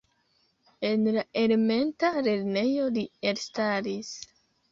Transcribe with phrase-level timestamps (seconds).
[0.87, 4.11] En la elementa lernejo li elstaris.